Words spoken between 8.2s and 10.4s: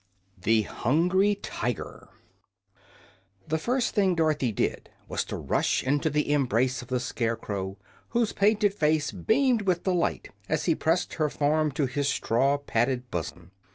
painted face beamed with delight